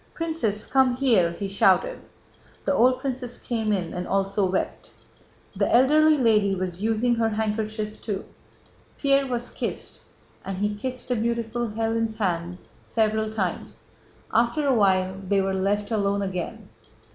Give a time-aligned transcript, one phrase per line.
[0.15, 1.99] "Princess, come here!" he shouted.
[2.65, 4.89] The old princess came in and also wept.
[5.55, 8.25] The elderly lady was using her handkerchief too.
[8.97, 10.01] Pierre was kissed,
[10.43, 13.83] and he kissed the beautiful Hélène's hand several times.
[14.33, 16.69] After a while they were left alone again.